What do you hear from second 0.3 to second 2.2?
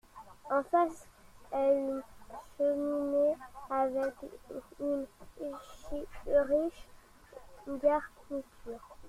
En face, est une